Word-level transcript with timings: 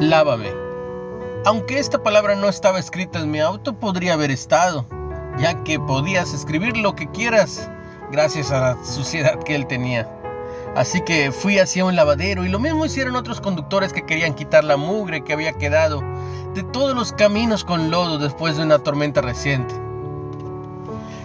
Lávame. 0.00 0.48
Aunque 1.44 1.78
esta 1.78 2.02
palabra 2.02 2.34
no 2.34 2.48
estaba 2.48 2.78
escrita 2.78 3.18
en 3.18 3.30
mi 3.30 3.38
auto, 3.38 3.78
podría 3.78 4.14
haber 4.14 4.30
estado, 4.30 4.86
ya 5.38 5.62
que 5.62 5.78
podías 5.78 6.32
escribir 6.32 6.78
lo 6.78 6.94
que 6.94 7.06
quieras 7.10 7.70
gracias 8.10 8.50
a 8.50 8.60
la 8.60 8.82
suciedad 8.82 9.38
que 9.42 9.54
él 9.54 9.66
tenía. 9.66 10.10
Así 10.74 11.02
que 11.02 11.30
fui 11.32 11.58
hacia 11.58 11.84
un 11.84 11.96
lavadero 11.96 12.46
y 12.46 12.48
lo 12.48 12.58
mismo 12.58 12.86
hicieron 12.86 13.14
otros 13.14 13.42
conductores 13.42 13.92
que 13.92 14.06
querían 14.06 14.32
quitar 14.32 14.64
la 14.64 14.78
mugre 14.78 15.22
que 15.22 15.34
había 15.34 15.52
quedado 15.52 16.02
de 16.54 16.62
todos 16.62 16.96
los 16.96 17.12
caminos 17.12 17.62
con 17.62 17.90
lodo 17.90 18.16
después 18.16 18.56
de 18.56 18.62
una 18.62 18.78
tormenta 18.78 19.20
reciente. 19.20 19.74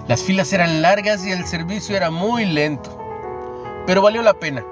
Las 0.09 0.21
filas 0.21 0.51
eran 0.51 0.81
largas 0.81 1.25
y 1.25 1.31
el 1.31 1.45
servicio 1.45 1.95
era 1.95 2.11
muy 2.11 2.43
lento, 2.43 2.89
pero 3.87 4.01
valió 4.01 4.21
la 4.21 4.33
pena. 4.33 4.65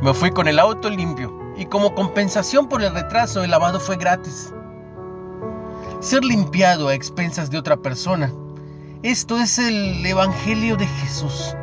Me 0.00 0.14
fui 0.14 0.30
con 0.30 0.46
el 0.46 0.60
auto 0.60 0.88
limpio 0.88 1.43
y 1.56 1.66
como 1.66 1.94
compensación 1.94 2.68
por 2.68 2.82
el 2.82 2.92
retraso 2.92 3.44
el 3.44 3.50
lavado 3.50 3.80
fue 3.80 3.96
gratis. 3.96 4.52
Ser 6.00 6.24
limpiado 6.24 6.88
a 6.88 6.94
expensas 6.94 7.50
de 7.50 7.58
otra 7.58 7.76
persona, 7.76 8.32
esto 9.02 9.38
es 9.38 9.58
el 9.58 10.04
Evangelio 10.04 10.76
de 10.76 10.86
Jesús. 10.86 11.54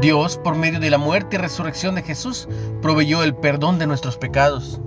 Dios, 0.00 0.36
por 0.36 0.56
medio 0.56 0.80
de 0.80 0.90
la 0.90 0.98
muerte 0.98 1.36
y 1.36 1.38
resurrección 1.38 1.94
de 1.94 2.02
Jesús, 2.02 2.48
proveyó 2.82 3.22
el 3.22 3.34
perdón 3.34 3.78
de 3.78 3.86
nuestros 3.86 4.16
pecados. 4.16 4.80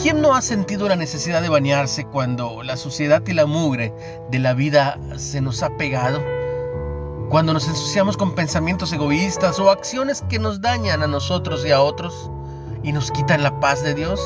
¿Quién 0.00 0.20
no 0.20 0.34
ha 0.36 0.42
sentido 0.42 0.88
la 0.88 0.96
necesidad 0.96 1.42
de 1.42 1.48
bañarse 1.48 2.04
cuando 2.04 2.62
la 2.62 2.76
suciedad 2.76 3.22
y 3.26 3.32
la 3.32 3.46
mugre 3.46 3.92
de 4.30 4.38
la 4.38 4.54
vida 4.54 4.98
se 5.16 5.40
nos 5.40 5.62
ha 5.62 5.76
pegado? 5.76 6.37
Cuando 7.28 7.52
nos 7.52 7.68
ensuciamos 7.68 8.16
con 8.16 8.34
pensamientos 8.34 8.90
egoístas 8.90 9.58
o 9.58 9.70
acciones 9.70 10.24
que 10.30 10.38
nos 10.38 10.62
dañan 10.62 11.02
a 11.02 11.06
nosotros 11.06 11.62
y 11.66 11.72
a 11.72 11.82
otros 11.82 12.30
y 12.82 12.92
nos 12.92 13.10
quitan 13.10 13.42
la 13.42 13.60
paz 13.60 13.82
de 13.82 13.92
Dios. 13.92 14.18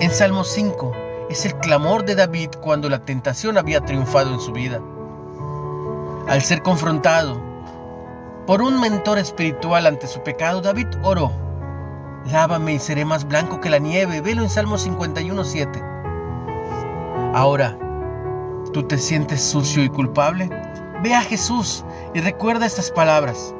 En 0.00 0.10
Salmo 0.10 0.44
5 0.44 0.92
es 1.28 1.44
el 1.44 1.56
clamor 1.56 2.06
de 2.06 2.14
David 2.14 2.48
cuando 2.62 2.88
la 2.88 3.04
tentación 3.04 3.58
había 3.58 3.82
triunfado 3.82 4.32
en 4.32 4.40
su 4.40 4.52
vida. 4.52 4.80
Al 6.28 6.40
ser 6.40 6.62
confrontado 6.62 7.38
por 8.46 8.62
un 8.62 8.80
mentor 8.80 9.18
espiritual 9.18 9.86
ante 9.86 10.06
su 10.06 10.22
pecado, 10.22 10.62
David 10.62 10.86
oró, 11.02 11.30
lávame 12.24 12.72
y 12.72 12.78
seré 12.78 13.04
más 13.04 13.28
blanco 13.28 13.60
que 13.60 13.68
la 13.68 13.78
nieve. 13.78 14.22
Velo 14.22 14.40
en 14.40 14.48
Salmo 14.48 14.78
51.7. 14.78 17.34
Ahora, 17.34 17.76
¿tú 18.72 18.84
te 18.84 18.96
sientes 18.96 19.42
sucio 19.42 19.84
y 19.84 19.90
culpable? 19.90 20.48
Ve 21.02 21.14
a 21.14 21.22
Jesús 21.22 21.84
y 22.14 22.20
recuerda 22.20 22.66
estas 22.66 22.90
palabras. 22.90 23.54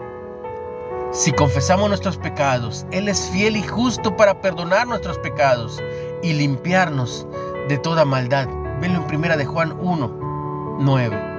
Si 1.13 1.33
confesamos 1.33 1.89
nuestros 1.89 2.19
pecados, 2.19 2.87
Él 2.91 3.09
es 3.09 3.31
fiel 3.31 3.57
y 3.57 3.63
justo 3.63 4.17
para 4.17 4.41
perdonar 4.41 4.87
nuestros 4.87 5.19
pecados 5.19 5.83
y 6.23 6.35
limpiarnos 6.35 7.27
de 7.69 7.79
toda 7.79 8.05
maldad. 8.05 8.47
Velo 8.81 8.97
en 8.97 9.07
primera 9.07 9.37
de 9.37 9.47
Juan 9.47 9.77
1, 9.81 10.77
9. 10.81 11.31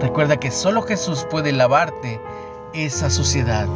Recuerda 0.00 0.38
que 0.38 0.50
solo 0.50 0.82
Jesús 0.82 1.26
puede 1.30 1.52
lavarte 1.52 2.20
esa 2.72 3.10
suciedad. 3.10 3.68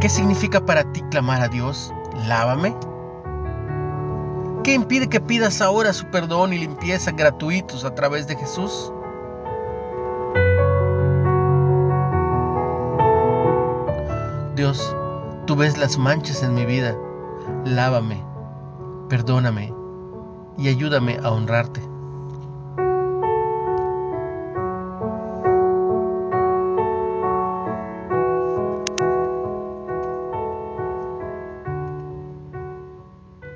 ¿Qué 0.00 0.08
significa 0.08 0.64
para 0.64 0.90
ti 0.90 1.02
clamar 1.10 1.42
a 1.42 1.48
Dios? 1.48 1.92
Lávame. 2.26 2.74
¿Qué 4.70 4.74
impide 4.74 5.08
que 5.08 5.20
pidas 5.20 5.60
ahora 5.60 5.92
su 5.92 6.06
perdón 6.12 6.52
y 6.52 6.58
limpieza 6.58 7.10
gratuitos 7.10 7.84
a 7.84 7.92
través 7.92 8.28
de 8.28 8.36
Jesús? 8.36 8.92
Dios, 14.54 14.94
tú 15.48 15.56
ves 15.56 15.76
las 15.76 15.98
manchas 15.98 16.44
en 16.44 16.54
mi 16.54 16.66
vida. 16.66 16.96
Lávame, 17.64 18.24
perdóname 19.08 19.74
y 20.56 20.68
ayúdame 20.68 21.18
a 21.20 21.32
honrarte. 21.32 21.80